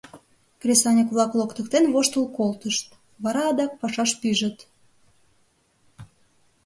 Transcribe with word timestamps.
Кресаньык-влак 0.61 1.31
лоткыктен 1.37 1.85
воштыл 1.93 2.25
колтышт, 2.37 2.87
вара 3.23 3.43
адак 3.51 3.71
пашаш 3.79 4.11
пижыт. 4.19 4.57